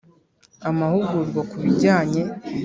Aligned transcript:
Amahugurwa 0.69 1.41
ku 1.49 1.55
bijyanye 1.63 2.23